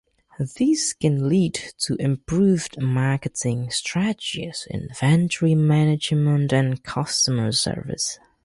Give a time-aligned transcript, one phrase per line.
[0.57, 8.17] This can lead to improved marketing strategies, inventory management, and customer service.